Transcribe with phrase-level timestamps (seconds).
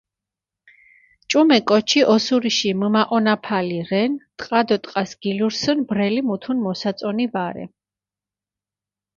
[1.29, 7.65] ჭუმე კოჩი ოსურიში მჷმაჸონაფალი რენ, ტყა დო ტყას გილურსჷნ, ბრელი მუთუნ მოსაწონი ვარე.